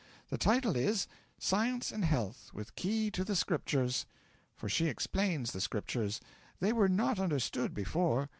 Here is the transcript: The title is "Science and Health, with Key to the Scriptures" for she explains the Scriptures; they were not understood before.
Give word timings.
The 0.29 0.37
title 0.39 0.75
is 0.75 1.07
"Science 1.37 1.91
and 1.91 2.03
Health, 2.03 2.49
with 2.55 2.75
Key 2.75 3.11
to 3.11 3.23
the 3.23 3.35
Scriptures" 3.35 4.07
for 4.55 4.67
she 4.67 4.87
explains 4.87 5.51
the 5.51 5.61
Scriptures; 5.61 6.19
they 6.59 6.73
were 6.73 6.89
not 6.89 7.19
understood 7.19 7.75
before. 7.75 8.27